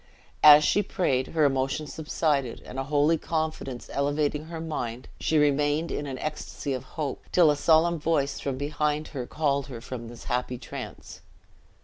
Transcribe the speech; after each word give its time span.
As 0.41 0.63
she 0.63 0.81
prayed, 0.81 1.27
her 1.27 1.45
emotion 1.45 1.85
subsided 1.85 2.59
and 2.65 2.79
a 2.79 2.85
holy 2.85 3.19
confidence 3.19 3.87
elevating 3.93 4.45
her 4.45 4.59
mind, 4.59 5.07
she 5.19 5.37
remained 5.37 5.91
in 5.91 6.07
an 6.07 6.17
ecstasy 6.17 6.73
of 6.73 6.83
hope, 6.97 7.23
till 7.31 7.51
a 7.51 7.55
solemn 7.55 7.99
voice 7.99 8.39
from 8.39 8.57
behind 8.57 9.09
her 9.09 9.27
called 9.27 9.67
her 9.67 9.79
from 9.79 10.07
this 10.07 10.23
happy 10.23 10.57
trance. 10.57 11.21